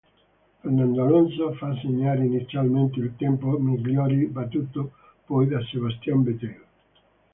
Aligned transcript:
Fernando 0.63 1.03
Alonso 1.03 1.53
fa 1.53 1.75
segnare 1.79 2.25
inizialmente 2.25 2.99
il 2.99 3.13
tempo 3.17 3.59
migliore, 3.59 4.25
battuto 4.25 4.93
poi 5.27 5.45
da 5.47 5.59
Sebastian 5.63 6.23
Vettel. 6.23 6.63